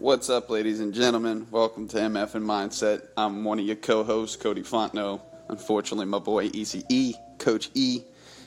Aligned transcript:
What's 0.00 0.30
up, 0.30 0.48
ladies 0.48 0.80
and 0.80 0.94
gentlemen? 0.94 1.46
Welcome 1.50 1.86
to 1.88 1.98
MF 1.98 2.34
and 2.34 2.46
Mindset. 2.46 3.02
I'm 3.18 3.44
one 3.44 3.58
of 3.58 3.66
your 3.66 3.76
co-hosts, 3.76 4.34
Cody 4.34 4.62
Fontenot. 4.62 5.20
Unfortunately, 5.50 6.06
my 6.06 6.18
boy 6.18 6.44
Easy 6.54 6.84
E, 6.88 7.12
Coach 7.36 7.68
E, 7.74 8.00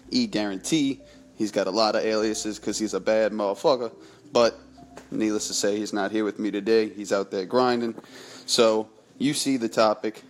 E 0.10 0.26
Guarantee. 0.26 1.00
He's 1.36 1.52
got 1.52 1.68
a 1.68 1.70
lot 1.70 1.96
of 1.96 2.04
aliases 2.04 2.58
because 2.58 2.80
he's 2.80 2.96
a 2.96 3.00
bad 3.00 3.34
motherfucker. 3.34 3.94
But 4.32 4.58
needless 5.12 5.46
to 5.50 5.54
say, 5.54 5.78
he's 5.78 5.94
not 5.94 6.12
here 6.12 6.24
with 6.24 6.40
me 6.40 6.50
today. 6.50 6.90
He's 6.90 7.14
out 7.14 7.30
there 7.30 7.46
grinding. 7.46 8.02
So 8.48 8.90
you 9.20 9.36
see 9.36 9.58
the 9.58 9.70
topic. 9.70 10.24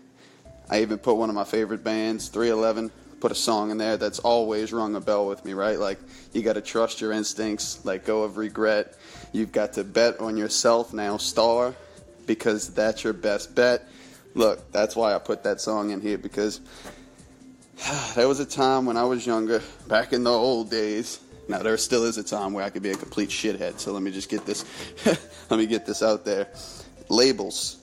I 0.70 0.82
even 0.82 0.98
put 0.98 1.16
one 1.16 1.30
of 1.30 1.36
my 1.36 1.46
favorite 1.46 1.86
bands, 1.86 2.28
311, 2.28 2.92
put 3.24 3.32
a 3.32 3.36
song 3.36 3.71
in 3.71 3.78
there 3.78 3.96
that's 3.96 4.20
always 4.20 4.74
rung 4.74 4.98
a 4.98 5.00
bell 5.00 5.26
with 5.26 5.46
me, 5.46 5.54
right? 5.54 5.80
Like 5.80 5.98
you 6.34 6.42
got 6.42 6.54
to 6.54 6.62
trust 6.62 7.00
your 7.00 7.14
instincts, 7.14 7.80
let 7.86 8.04
go 8.04 8.23
of 8.23 8.36
regret. 8.36 8.98
You've 9.32 9.54
got 9.54 9.72
to 9.73 9.86
bet 9.86 10.20
on 10.20 10.36
yourself 10.36 10.92
now, 10.92 11.16
star, 11.16 11.73
because 12.26 12.73
that's 12.73 13.05
your 13.05 13.13
best 13.13 13.55
bet. 13.55 13.88
Look, 14.34 14.70
that's 14.73 14.94
why 14.94 15.16
I 15.16 15.20
put 15.20 15.44
that 15.44 15.62
song 15.62 15.91
in 15.91 16.02
here 16.02 16.18
because 16.18 16.59
there 18.16 18.27
was 18.27 18.41
a 18.41 18.46
time 18.46 18.86
when 18.86 18.98
I 18.98 19.05
was 19.05 19.26
younger, 19.26 19.62
back 19.88 20.12
in 20.12 20.26
the 20.26 20.30
old 20.30 20.70
days. 20.70 21.21
Now 21.48 21.60
there 21.60 21.77
still 21.77 22.04
is 22.04 22.18
a 22.18 22.24
time 22.26 22.52
where 22.52 22.66
I 22.66 22.70
could 22.70 22.84
be 22.84 22.91
a 22.91 22.98
complete 22.98 23.30
shithead. 23.30 23.80
So 23.80 23.94
let 23.94 24.04
me 24.04 24.12
just 24.12 24.27
get 24.27 24.46
this 24.46 24.66
let 25.49 25.58
me 25.58 25.66
get 25.66 25.85
this 25.85 26.04
out 26.04 26.26
there. 26.26 26.49
Labels. 27.08 27.77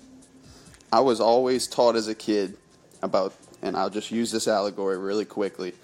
I 0.93 1.01
was 1.01 1.19
always 1.19 1.66
taught 1.66 1.97
as 1.97 2.09
a 2.09 2.15
kid 2.15 2.59
about 3.01 3.33
and 3.63 3.77
I'll 3.77 3.91
just 3.91 4.11
use 4.11 4.31
this 4.31 4.49
allegory 4.49 4.99
really 4.99 5.25
quickly. 5.25 5.75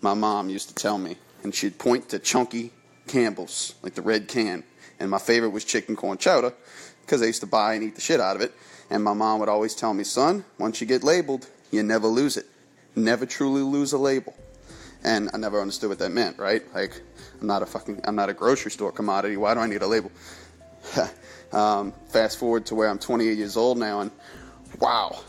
My 0.00 0.14
mom 0.14 0.48
used 0.48 0.68
to 0.68 0.74
tell 0.74 0.98
me 0.98 1.16
and 1.42 1.54
she'd 1.54 1.78
point 1.78 2.08
to 2.10 2.18
chunky 2.18 2.72
Campbell's, 3.06 3.74
like 3.82 3.94
the 3.94 4.02
red 4.02 4.28
can. 4.28 4.64
And 4.98 5.10
my 5.10 5.18
favorite 5.18 5.50
was 5.50 5.64
chicken 5.64 5.96
corn 5.96 6.18
chowder 6.18 6.52
because 7.02 7.22
I 7.22 7.26
used 7.26 7.40
to 7.42 7.46
buy 7.46 7.74
and 7.74 7.84
eat 7.84 7.94
the 7.94 8.00
shit 8.00 8.20
out 8.20 8.36
of 8.36 8.42
it. 8.42 8.52
And 8.90 9.02
my 9.02 9.12
mom 9.12 9.40
would 9.40 9.48
always 9.48 9.74
tell 9.74 9.92
me, 9.92 10.04
son, 10.04 10.44
once 10.58 10.80
you 10.80 10.86
get 10.86 11.04
labeled, 11.04 11.48
you 11.70 11.82
never 11.82 12.06
lose 12.06 12.36
it. 12.36 12.46
Never 12.94 13.26
truly 13.26 13.62
lose 13.62 13.92
a 13.92 13.98
label. 13.98 14.34
And 15.04 15.30
I 15.32 15.38
never 15.38 15.60
understood 15.60 15.90
what 15.90 15.98
that 15.98 16.10
meant, 16.10 16.38
right? 16.38 16.62
Like, 16.74 17.00
I'm 17.40 17.46
not 17.46 17.62
a 17.62 17.66
fucking, 17.66 18.00
I'm 18.04 18.16
not 18.16 18.28
a 18.28 18.34
grocery 18.34 18.70
store 18.70 18.92
commodity. 18.92 19.36
Why 19.36 19.54
do 19.54 19.60
I 19.60 19.66
need 19.66 19.82
a 19.82 19.86
label? 19.86 20.10
um, 21.52 21.92
fast 22.08 22.38
forward 22.38 22.66
to 22.66 22.74
where 22.74 22.88
I'm 22.88 22.98
28 22.98 23.36
years 23.36 23.56
old 23.56 23.78
now, 23.78 24.00
and 24.00 24.10
wow, 24.80 25.20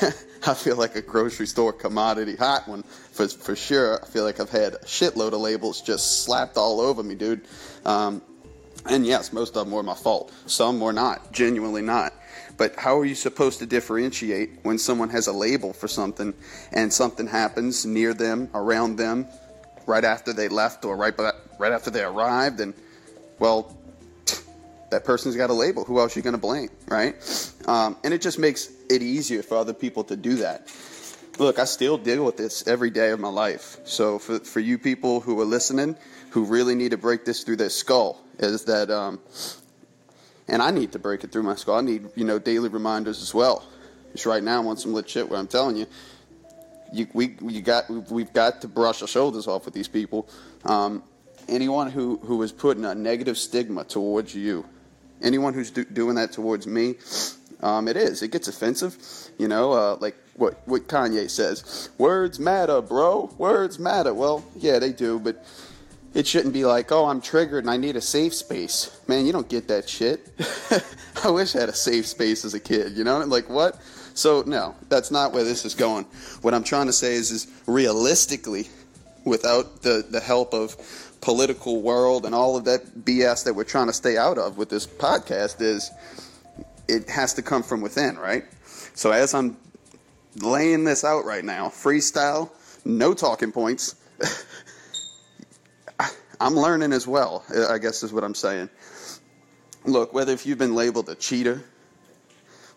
I 0.50 0.54
feel 0.54 0.74
like 0.74 0.96
a 0.96 1.00
grocery 1.00 1.46
store 1.46 1.72
commodity 1.72 2.34
hot 2.34 2.66
one 2.66 2.82
for 2.82 3.28
for 3.28 3.54
sure. 3.54 4.02
I 4.02 4.06
feel 4.06 4.24
like 4.24 4.40
I've 4.40 4.50
had 4.50 4.74
a 4.74 4.78
shitload 4.78 5.32
of 5.32 5.40
labels 5.40 5.80
just 5.80 6.24
slapped 6.24 6.56
all 6.56 6.80
over 6.80 7.04
me, 7.04 7.14
dude. 7.14 7.42
Um, 7.84 8.20
and 8.86 9.06
yes, 9.06 9.32
most 9.32 9.56
of 9.56 9.64
them 9.64 9.70
were 9.72 9.84
my 9.84 9.94
fault. 9.94 10.32
Some 10.46 10.80
were 10.80 10.92
not, 10.92 11.30
genuinely 11.30 11.82
not. 11.82 12.12
But 12.56 12.74
how 12.76 12.98
are 12.98 13.04
you 13.04 13.14
supposed 13.14 13.60
to 13.60 13.66
differentiate 13.66 14.58
when 14.64 14.76
someone 14.76 15.08
has 15.10 15.28
a 15.28 15.32
label 15.32 15.72
for 15.72 15.86
something 15.86 16.34
and 16.72 16.92
something 16.92 17.28
happens 17.28 17.86
near 17.86 18.12
them, 18.12 18.50
around 18.52 18.96
them, 18.96 19.28
right 19.86 20.04
after 20.04 20.32
they 20.32 20.48
left 20.48 20.84
or 20.84 20.96
right, 20.96 21.14
right 21.58 21.72
after 21.72 21.90
they 21.90 22.02
arrived? 22.02 22.58
And, 22.58 22.74
well, 23.38 23.76
that 24.90 25.04
person's 25.04 25.36
got 25.36 25.50
a 25.50 25.54
label. 25.54 25.84
Who 25.84 26.00
else 26.00 26.16
are 26.16 26.18
you 26.18 26.22
going 26.22 26.34
to 26.34 26.40
blame, 26.40 26.70
right? 26.88 27.14
Um, 27.66 27.96
and 28.04 28.12
it 28.12 28.20
just 28.20 28.38
makes 28.38 28.70
it 28.88 29.02
easier 29.02 29.42
for 29.42 29.56
other 29.56 29.72
people 29.72 30.04
to 30.04 30.16
do 30.16 30.36
that. 30.36 30.72
Look, 31.38 31.58
I 31.58 31.64
still 31.64 31.96
deal 31.96 32.24
with 32.24 32.36
this 32.36 32.66
every 32.66 32.90
day 32.90 33.10
of 33.10 33.20
my 33.20 33.28
life. 33.28 33.78
So 33.84 34.18
for, 34.18 34.40
for 34.40 34.60
you 34.60 34.78
people 34.78 35.20
who 35.20 35.40
are 35.40 35.44
listening, 35.44 35.96
who 36.30 36.44
really 36.44 36.74
need 36.74 36.90
to 36.90 36.98
break 36.98 37.24
this 37.24 37.44
through 37.44 37.56
their 37.56 37.70
skull, 37.70 38.20
is 38.38 38.64
that, 38.64 38.90
um, 38.90 39.20
and 40.48 40.60
I 40.60 40.70
need 40.70 40.92
to 40.92 40.98
break 40.98 41.24
it 41.24 41.32
through 41.32 41.44
my 41.44 41.54
skull. 41.54 41.76
I 41.76 41.80
need, 41.80 42.10
you 42.14 42.24
know, 42.24 42.38
daily 42.38 42.68
reminders 42.68 43.22
as 43.22 43.32
well. 43.32 43.66
Just 44.12 44.26
right 44.26 44.42
now, 44.42 44.60
I'm 44.60 44.66
on 44.66 44.76
some 44.76 44.92
lit 44.92 45.08
shit 45.08 45.28
where 45.28 45.38
I'm 45.38 45.46
telling 45.46 45.76
you, 45.76 45.86
you 46.92 47.06
we 47.14 47.36
you 47.46 47.62
got 47.62 47.88
we've 48.10 48.32
got 48.32 48.62
to 48.62 48.68
brush 48.68 49.00
our 49.02 49.08
shoulders 49.08 49.46
off 49.46 49.64
with 49.64 49.74
these 49.74 49.86
people. 49.86 50.28
Um, 50.64 51.04
anyone 51.48 51.90
who 51.90 52.16
who 52.18 52.42
is 52.42 52.52
putting 52.52 52.84
a 52.84 52.94
negative 52.94 53.38
stigma 53.38 53.84
towards 53.84 54.34
you, 54.34 54.66
anyone 55.22 55.54
who's 55.54 55.70
do, 55.70 55.84
doing 55.84 56.16
that 56.16 56.32
towards 56.32 56.66
me, 56.66 56.96
um, 57.62 57.88
it 57.88 57.96
is. 57.96 58.22
It 58.22 58.30
gets 58.30 58.48
offensive, 58.48 58.96
you 59.38 59.48
know. 59.48 59.72
Uh, 59.72 59.96
like 60.00 60.16
what 60.34 60.66
what 60.66 60.88
Kanye 60.88 61.28
says, 61.30 61.90
words 61.98 62.38
matter, 62.38 62.80
bro. 62.80 63.30
Words 63.38 63.78
matter. 63.78 64.14
Well, 64.14 64.44
yeah, 64.56 64.78
they 64.78 64.92
do, 64.92 65.18
but 65.18 65.44
it 66.12 66.26
shouldn't 66.26 66.52
be 66.52 66.64
like, 66.64 66.90
oh, 66.90 67.06
I'm 67.06 67.20
triggered 67.20 67.64
and 67.64 67.70
I 67.70 67.76
need 67.76 67.96
a 67.96 68.00
safe 68.00 68.34
space. 68.34 68.98
Man, 69.06 69.26
you 69.26 69.32
don't 69.32 69.48
get 69.48 69.68
that 69.68 69.88
shit. 69.88 70.28
I 71.24 71.30
wish 71.30 71.54
I 71.54 71.60
had 71.60 71.68
a 71.68 71.74
safe 71.74 72.06
space 72.06 72.44
as 72.44 72.54
a 72.54 72.60
kid, 72.60 72.96
you 72.96 73.04
know? 73.04 73.20
Like, 73.20 73.48
what? 73.48 73.80
So, 74.14 74.42
no, 74.44 74.74
that's 74.88 75.12
not 75.12 75.32
where 75.32 75.44
this 75.44 75.64
is 75.64 75.74
going. 75.74 76.04
What 76.42 76.52
I'm 76.52 76.64
trying 76.64 76.86
to 76.86 76.92
say 76.92 77.14
is, 77.14 77.30
is 77.30 77.46
realistically, 77.66 78.68
without 79.24 79.82
the, 79.82 80.04
the 80.08 80.20
help 80.20 80.52
of 80.52 80.76
political 81.20 81.82
world 81.82 82.24
and 82.26 82.34
all 82.34 82.56
of 82.56 82.64
that 82.64 83.04
BS 83.04 83.44
that 83.44 83.54
we're 83.54 83.64
trying 83.64 83.86
to 83.88 83.92
stay 83.92 84.16
out 84.16 84.38
of 84.38 84.56
with 84.56 84.68
this 84.68 84.86
podcast, 84.86 85.60
is 85.60 85.90
it 86.88 87.08
has 87.08 87.34
to 87.34 87.42
come 87.42 87.62
from 87.62 87.80
within, 87.80 88.18
right? 88.18 88.44
So, 88.94 89.12
as 89.12 89.34
I'm 89.34 89.56
laying 90.36 90.84
this 90.84 91.04
out 91.04 91.24
right 91.24 91.44
now, 91.44 91.68
freestyle, 91.68 92.50
no 92.84 93.14
talking 93.14 93.52
points. 93.52 93.94
I'm 96.40 96.54
learning 96.54 96.92
as 96.92 97.06
well, 97.06 97.44
I 97.68 97.76
guess 97.78 98.02
is 98.02 98.12
what 98.12 98.24
I'm 98.24 98.34
saying. 98.34 98.70
Look, 99.84 100.14
whether 100.14 100.32
if 100.32 100.46
you've 100.46 100.58
been 100.58 100.74
labeled 100.74 101.10
a 101.10 101.14
cheater, 101.14 101.62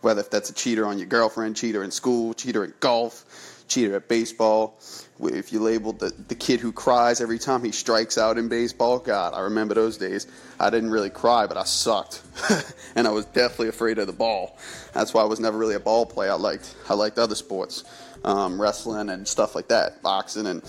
whether 0.03 0.21
if 0.21 0.29
that's 0.29 0.49
a 0.49 0.53
cheater 0.53 0.85
on 0.85 0.97
your 0.97 1.07
girlfriend, 1.07 1.55
cheater 1.55 1.83
in 1.83 1.91
school, 1.91 2.33
cheater 2.33 2.63
at 2.63 2.79
golf, 2.79 3.25
cheater 3.67 3.95
at 3.95 4.07
baseball, 4.07 4.79
if 5.19 5.53
you 5.53 5.59
labeled 5.59 5.99
the, 5.99 6.13
the 6.27 6.35
kid 6.35 6.59
who 6.59 6.71
cries 6.71 7.21
every 7.21 7.39
time 7.39 7.63
he 7.63 7.71
strikes 7.71 8.17
out 8.17 8.37
in 8.37 8.49
baseball, 8.49 8.99
God, 8.99 9.33
I 9.33 9.41
remember 9.41 9.73
those 9.73 9.97
days. 9.97 10.27
I 10.59 10.69
didn't 10.69 10.91
really 10.91 11.09
cry, 11.09 11.47
but 11.47 11.57
I 11.57 11.63
sucked. 11.63 12.21
and 12.95 13.07
I 13.07 13.11
was 13.11 13.25
definitely 13.25 13.69
afraid 13.69 13.97
of 13.99 14.07
the 14.07 14.13
ball. 14.13 14.57
That's 14.93 15.13
why 15.13 15.21
I 15.21 15.25
was 15.25 15.39
never 15.39 15.57
really 15.57 15.75
a 15.75 15.79
ball 15.79 16.05
player. 16.05 16.31
I 16.31 16.35
liked 16.35 16.75
I 16.89 16.93
liked 16.93 17.17
other 17.17 17.35
sports, 17.35 17.83
um, 18.25 18.61
wrestling 18.61 19.09
and 19.09 19.27
stuff 19.27 19.55
like 19.55 19.69
that, 19.69 20.01
boxing 20.01 20.47
and 20.47 20.61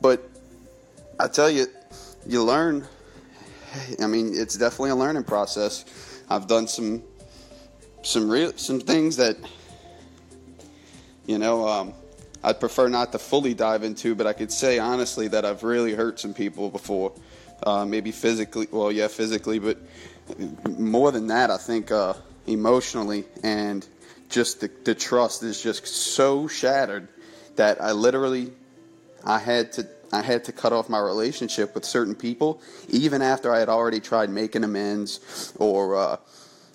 but 0.00 0.26
I 1.18 1.28
tell 1.28 1.50
you, 1.50 1.66
you 2.26 2.42
learn. 2.42 2.86
I 4.02 4.06
mean, 4.06 4.32
it's 4.34 4.56
definitely 4.56 4.90
a 4.90 4.96
learning 4.96 5.24
process. 5.24 5.84
I've 6.30 6.46
done 6.46 6.66
some 6.66 7.02
some 8.02 8.30
real 8.30 8.52
some 8.56 8.80
things 8.80 9.16
that 9.16 9.36
you 11.26 11.38
know 11.38 11.66
um, 11.68 11.94
I'd 12.42 12.60
prefer 12.60 12.88
not 12.88 13.12
to 13.12 13.18
fully 13.18 13.54
dive 13.54 13.82
into, 13.82 14.14
but 14.14 14.26
I 14.26 14.32
could 14.32 14.50
say 14.50 14.78
honestly 14.78 15.28
that 15.28 15.44
I've 15.44 15.62
really 15.62 15.94
hurt 15.94 16.18
some 16.20 16.34
people 16.34 16.70
before. 16.70 17.12
Uh, 17.62 17.84
maybe 17.84 18.10
physically, 18.10 18.66
well, 18.70 18.90
yeah, 18.90 19.06
physically, 19.06 19.58
but 19.58 19.76
more 20.78 21.12
than 21.12 21.26
that, 21.26 21.50
I 21.50 21.58
think 21.58 21.92
uh, 21.92 22.14
emotionally 22.46 23.26
and 23.42 23.86
just 24.30 24.60
the, 24.60 24.70
the 24.84 24.94
trust 24.94 25.42
is 25.42 25.62
just 25.62 25.86
so 25.86 26.48
shattered 26.48 27.08
that 27.56 27.82
I 27.82 27.92
literally 27.92 28.52
I 29.24 29.38
had 29.38 29.72
to 29.72 29.86
I 30.12 30.22
had 30.22 30.44
to 30.44 30.52
cut 30.52 30.72
off 30.72 30.88
my 30.88 30.98
relationship 30.98 31.74
with 31.74 31.84
certain 31.84 32.14
people, 32.14 32.60
even 32.88 33.22
after 33.22 33.52
I 33.54 33.60
had 33.60 33.68
already 33.68 34.00
tried 34.00 34.30
making 34.30 34.64
amends, 34.64 35.52
or 35.56 35.96
uh, 35.96 36.16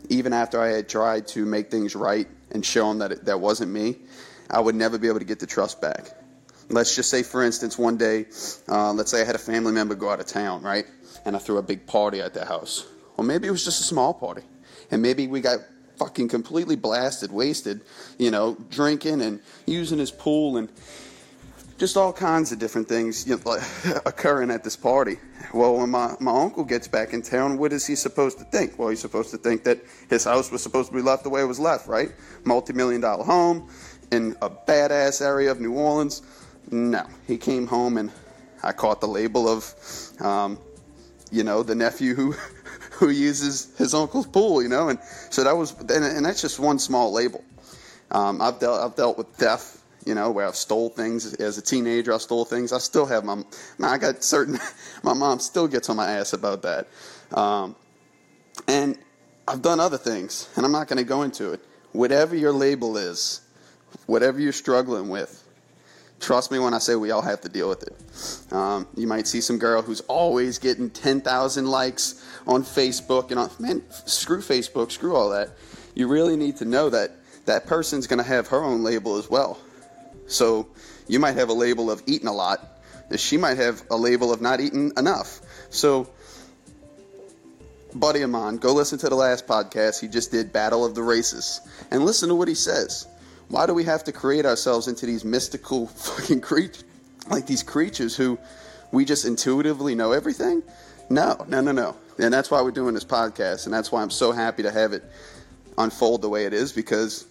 even 0.09 0.33
after 0.33 0.59
I 0.59 0.69
had 0.69 0.89
tried 0.89 1.27
to 1.29 1.45
make 1.45 1.71
things 1.71 1.95
right 1.95 2.27
and 2.51 2.65
show 2.65 2.87
them 2.89 2.99
that 2.99 3.11
it, 3.11 3.25
that 3.25 3.39
wasn't 3.39 3.71
me. 3.71 3.97
I 4.49 4.59
would 4.59 4.75
never 4.75 4.97
be 4.97 5.07
able 5.07 5.19
to 5.19 5.25
get 5.25 5.39
the 5.39 5.47
trust 5.47 5.81
back. 5.81 6.09
Let's 6.69 6.95
just 6.95 7.09
say, 7.09 7.23
for 7.23 7.43
instance, 7.43 7.77
one 7.77 7.97
day, 7.97 8.25
uh, 8.67 8.93
let's 8.93 9.11
say 9.11 9.21
I 9.21 9.25
had 9.25 9.35
a 9.35 9.39
family 9.39 9.71
member 9.71 9.95
go 9.95 10.09
out 10.09 10.19
of 10.19 10.25
town, 10.25 10.63
right? 10.63 10.85
And 11.25 11.35
I 11.35 11.39
threw 11.39 11.57
a 11.57 11.63
big 11.63 11.85
party 11.85 12.21
at 12.21 12.33
their 12.33 12.45
house. 12.45 12.87
Or 13.17 13.23
maybe 13.23 13.47
it 13.47 13.51
was 13.51 13.63
just 13.63 13.81
a 13.81 13.83
small 13.83 14.13
party. 14.13 14.41
And 14.91 15.01
maybe 15.01 15.27
we 15.27 15.41
got 15.41 15.59
fucking 15.97 16.27
completely 16.27 16.75
blasted, 16.75 17.31
wasted, 17.31 17.81
you 18.17 18.31
know, 18.31 18.57
drinking 18.69 19.21
and 19.21 19.41
using 19.65 19.97
his 19.99 20.11
pool 20.11 20.57
and 20.57 20.69
just 21.77 21.97
all 21.97 22.13
kinds 22.13 22.51
of 22.51 22.59
different 22.59 22.87
things 22.87 23.27
you 23.27 23.39
know, 23.43 23.57
occurring 24.05 24.51
at 24.51 24.63
this 24.63 24.75
party. 24.75 25.17
Well, 25.53 25.77
when 25.77 25.89
my, 25.89 26.15
my 26.19 26.43
uncle 26.43 26.63
gets 26.63 26.87
back 26.87 27.13
in 27.13 27.21
town, 27.21 27.57
what 27.57 27.73
is 27.73 27.85
he 27.85 27.95
supposed 27.95 28.37
to 28.39 28.45
think? 28.45 28.79
Well, 28.79 28.89
he's 28.89 29.01
supposed 29.01 29.31
to 29.31 29.37
think 29.37 29.63
that 29.65 29.79
his 30.09 30.23
house 30.23 30.51
was 30.51 30.63
supposed 30.63 30.89
to 30.89 30.95
be 30.95 31.01
left 31.01 31.23
the 31.23 31.29
way 31.29 31.41
it 31.41 31.45
was 31.45 31.59
left, 31.59 31.87
right? 31.87 32.11
Multi 32.43 32.73
million 32.73 33.01
dollar 33.01 33.23
home 33.23 33.69
in 34.11 34.35
a 34.41 34.49
badass 34.49 35.21
area 35.21 35.51
of 35.51 35.59
New 35.59 35.73
Orleans. 35.73 36.21
No, 36.71 37.05
he 37.27 37.37
came 37.37 37.67
home 37.67 37.97
and 37.97 38.11
I 38.63 38.71
caught 38.71 39.01
the 39.01 39.07
label 39.07 39.47
of, 39.47 39.73
um, 40.19 40.57
you 41.31 41.43
know, 41.43 41.63
the 41.63 41.75
nephew 41.75 42.15
who. 42.15 42.35
Who 42.99 43.09
uses 43.09 43.75
his 43.77 43.93
uncle's 43.93 44.25
pool, 44.25 44.63
you 44.63 44.69
know, 44.69 44.87
and 44.87 44.97
so 45.29 45.43
that 45.43 45.57
was, 45.57 45.77
and, 45.81 46.05
and 46.05 46.25
that's 46.25 46.39
just 46.39 46.59
one 46.59 46.79
small 46.79 47.11
label. 47.11 47.43
Um, 48.09 48.41
I've 48.41 48.57
dealt, 48.57 48.79
I've 48.79 48.95
dealt 48.95 49.17
with 49.17 49.27
theft 49.35 49.79
you 50.05 50.13
know, 50.13 50.31
where 50.31 50.47
I've 50.47 50.55
stole 50.55 50.89
things 50.89 51.33
as 51.35 51.57
a 51.57 51.61
teenager. 51.61 52.13
I 52.13 52.17
stole 52.17 52.45
things. 52.45 52.71
I 52.71 52.77
still 52.77 53.07
have 53.07 53.25
my, 53.25 53.43
I 53.83 53.97
got 53.97 54.23
certain, 54.23 54.59
my 55.03 55.13
mom 55.13 55.39
still 55.39 55.67
gets 55.67 55.89
on 55.89 55.97
my 55.97 56.09
ass 56.09 56.33
about 56.33 56.61
that. 56.61 56.87
Um, 57.33 57.75
and 58.67 58.97
I've 59.47 59.61
done 59.61 59.79
other 59.79 59.97
things, 59.97 60.49
and 60.55 60.65
I'm 60.65 60.71
not 60.71 60.87
going 60.87 60.97
to 60.97 61.03
go 61.03 61.23
into 61.23 61.51
it. 61.51 61.65
Whatever 61.91 62.35
your 62.35 62.51
label 62.51 62.97
is, 62.97 63.41
whatever 64.05 64.39
you're 64.39 64.51
struggling 64.51 65.09
with, 65.09 65.43
trust 66.19 66.51
me 66.51 66.59
when 66.59 66.73
I 66.73 66.79
say 66.79 66.95
we 66.95 67.11
all 67.11 67.21
have 67.21 67.41
to 67.41 67.49
deal 67.49 67.69
with 67.69 67.83
it. 67.83 68.53
Um, 68.53 68.87
you 68.95 69.07
might 69.07 69.27
see 69.27 69.41
some 69.41 69.57
girl 69.57 69.81
who's 69.81 70.01
always 70.01 70.57
getting 70.59 70.89
10,000 70.89 71.65
likes 71.65 72.25
on 72.47 72.63
Facebook, 72.63 73.31
and 73.31 73.39
on, 73.39 73.49
man, 73.59 73.83
screw 73.89 74.39
Facebook, 74.39 74.91
screw 74.91 75.15
all 75.15 75.29
that. 75.29 75.49
You 75.95 76.07
really 76.07 76.35
need 76.37 76.57
to 76.57 76.65
know 76.65 76.89
that 76.89 77.11
that 77.45 77.65
person's 77.65 78.07
going 78.07 78.17
to 78.17 78.27
have 78.27 78.47
her 78.47 78.63
own 78.63 78.83
label 78.83 79.17
as 79.17 79.29
well. 79.29 79.59
So 80.27 80.67
you 81.07 81.19
might 81.19 81.33
have 81.33 81.49
a 81.49 81.53
label 81.53 81.91
of 81.91 82.03
eating 82.05 82.27
a 82.27 82.33
lot, 82.33 82.75
she 83.15 83.37
might 83.37 83.57
have 83.57 83.83
a 83.91 83.95
label 83.95 84.33
of 84.33 84.41
not 84.41 84.59
eating 84.59 84.91
enough. 84.97 85.41
So 85.69 86.09
buddy 87.93 88.21
of 88.21 88.29
mine, 88.29 88.57
go 88.57 88.73
listen 88.73 88.99
to 88.99 89.09
the 89.09 89.15
last 89.15 89.47
podcast. 89.47 90.01
He 90.01 90.07
just 90.07 90.31
did 90.31 90.51
Battle 90.51 90.83
of 90.85 90.95
the 90.95 91.03
Races. 91.03 91.61
And 91.91 92.03
listen 92.03 92.29
to 92.29 92.35
what 92.35 92.47
he 92.47 92.55
says. 92.55 93.07
Why 93.47 93.65
do 93.65 93.73
we 93.73 93.83
have 93.83 94.03
to 94.05 94.11
create 94.11 94.45
ourselves 94.45 94.87
into 94.87 95.05
these 95.05 95.23
mystical 95.23 95.87
fucking 95.87 96.41
creatures, 96.41 96.83
like 97.29 97.47
these 97.47 97.63
creatures 97.63 98.15
who 98.15 98.37
we 98.91 99.05
just 99.05 99.25
intuitively 99.25 99.95
know 99.95 100.11
everything? 100.11 100.63
No, 101.09 101.45
no, 101.47 101.61
no, 101.61 101.71
no. 101.71 101.95
And 102.17 102.33
that's 102.33 102.49
why 102.49 102.61
we're 102.61 102.71
doing 102.71 102.93
this 102.95 103.03
podcast. 103.03 103.65
And 103.65 103.73
that's 103.73 103.91
why 103.91 104.01
I'm 104.01 104.09
so 104.09 104.31
happy 104.31 104.63
to 104.63 104.71
have 104.71 104.93
it 104.93 105.03
unfold 105.77 106.21
the 106.21 106.29
way 106.29 106.45
it 106.45 106.53
is 106.53 106.71
because 106.71 107.25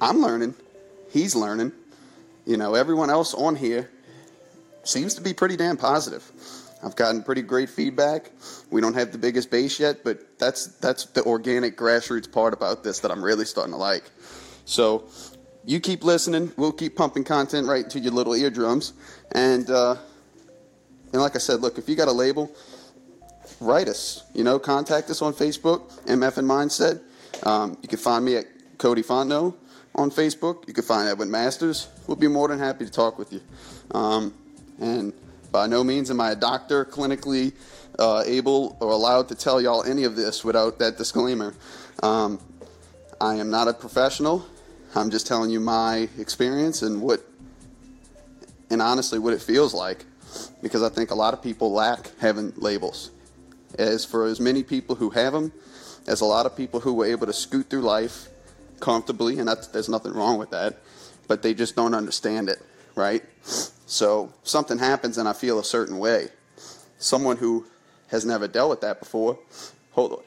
I'm 0.00 0.20
learning. 0.20 0.54
He's 1.10 1.34
learning. 1.34 1.72
You 2.46 2.56
know, 2.56 2.74
everyone 2.74 3.10
else 3.10 3.34
on 3.34 3.56
here 3.56 3.90
seems 4.84 5.14
to 5.14 5.20
be 5.20 5.34
pretty 5.34 5.56
damn 5.56 5.76
positive. 5.76 6.30
I've 6.82 6.94
gotten 6.94 7.22
pretty 7.22 7.42
great 7.42 7.68
feedback. 7.68 8.30
We 8.70 8.80
don't 8.80 8.94
have 8.94 9.10
the 9.10 9.18
biggest 9.18 9.50
base 9.50 9.80
yet, 9.80 10.04
but 10.04 10.38
that's 10.38 10.66
that's 10.78 11.06
the 11.06 11.24
organic 11.24 11.76
grassroots 11.76 12.30
part 12.30 12.54
about 12.54 12.84
this 12.84 13.00
that 13.00 13.10
I'm 13.10 13.24
really 13.24 13.44
starting 13.44 13.72
to 13.72 13.78
like. 13.78 14.04
So 14.64 15.08
you 15.64 15.80
keep 15.80 16.04
listening. 16.04 16.52
We'll 16.56 16.72
keep 16.72 16.94
pumping 16.94 17.24
content 17.24 17.66
right 17.66 17.88
to 17.90 17.98
your 17.98 18.12
little 18.12 18.34
eardrums. 18.34 18.92
And 19.32 19.68
uh, 19.68 19.96
and 21.12 21.20
like 21.20 21.34
I 21.34 21.38
said, 21.38 21.60
look, 21.60 21.78
if 21.78 21.88
you 21.88 21.96
got 21.96 22.08
a 22.08 22.12
label, 22.12 22.54
write 23.60 23.88
us. 23.88 24.22
You 24.34 24.44
know, 24.44 24.60
contact 24.60 25.10
us 25.10 25.20
on 25.20 25.32
Facebook, 25.32 25.92
MF 26.04 26.38
and 26.38 26.48
Mindset. 26.48 27.00
Um, 27.42 27.76
you 27.82 27.88
can 27.88 27.98
find 27.98 28.24
me 28.24 28.36
at 28.36 28.46
Cody 28.78 29.02
Fontenot 29.02 29.56
on 29.96 30.10
Facebook. 30.10 30.68
You 30.68 30.74
can 30.74 30.84
find 30.84 31.08
Edwin 31.08 31.30
Masters. 31.30 31.88
We'll 32.06 32.16
be 32.16 32.28
more 32.28 32.48
than 32.48 32.58
happy 32.58 32.84
to 32.84 32.90
talk 32.90 33.18
with 33.18 33.32
you. 33.32 33.40
Um, 33.92 34.32
and 34.80 35.12
by 35.50 35.66
no 35.66 35.82
means 35.82 36.10
am 36.10 36.20
I 36.20 36.32
a 36.32 36.36
doctor, 36.36 36.84
clinically 36.84 37.52
uh, 37.98 38.22
able 38.26 38.76
or 38.80 38.90
allowed 38.90 39.28
to 39.28 39.34
tell 39.34 39.60
y'all 39.60 39.82
any 39.84 40.04
of 40.04 40.16
this 40.16 40.44
without 40.44 40.78
that 40.78 40.98
disclaimer. 40.98 41.54
Um, 42.02 42.38
I 43.20 43.36
am 43.36 43.50
not 43.50 43.68
a 43.68 43.72
professional. 43.72 44.46
I'm 44.94 45.10
just 45.10 45.26
telling 45.26 45.50
you 45.50 45.60
my 45.60 46.08
experience 46.18 46.82
and 46.82 47.02
what, 47.02 47.24
and 48.70 48.80
honestly, 48.80 49.18
what 49.18 49.32
it 49.32 49.42
feels 49.42 49.74
like, 49.74 50.04
because 50.62 50.82
I 50.82 50.88
think 50.88 51.10
a 51.10 51.14
lot 51.14 51.34
of 51.34 51.42
people 51.42 51.72
lack 51.72 52.10
having 52.18 52.52
labels. 52.56 53.10
As 53.78 54.04
for 54.04 54.26
as 54.26 54.40
many 54.40 54.62
people 54.62 54.94
who 54.96 55.10
have 55.10 55.32
them, 55.32 55.52
as 56.06 56.20
a 56.20 56.24
lot 56.24 56.46
of 56.46 56.56
people 56.56 56.80
who 56.80 56.94
were 56.94 57.06
able 57.06 57.26
to 57.26 57.32
scoot 57.32 57.68
through 57.68 57.82
life 57.82 58.28
comfortably, 58.80 59.38
and 59.38 59.48
there's 59.72 59.88
nothing 59.88 60.12
wrong 60.12 60.38
with 60.38 60.50
that, 60.50 60.78
but 61.28 61.42
they 61.42 61.54
just 61.54 61.76
don't 61.76 61.94
understand 61.94 62.48
it, 62.48 62.62
right? 62.94 63.22
So 63.86 64.32
something 64.42 64.78
happens 64.78 65.18
and 65.18 65.28
I 65.28 65.32
feel 65.32 65.58
a 65.58 65.64
certain 65.64 65.98
way. 65.98 66.28
Someone 66.98 67.36
who 67.36 67.66
has 68.08 68.24
never 68.24 68.48
dealt 68.48 68.70
with 68.70 68.80
that 68.80 69.00
before, 69.00 69.38
hold 69.92 70.12
on. 70.12 70.22